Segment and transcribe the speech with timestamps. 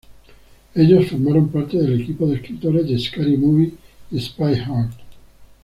[0.73, 3.73] Ellos formaron parte del equipo de escritores de "Scary Movie"
[4.09, 4.95] y "Spy Hard".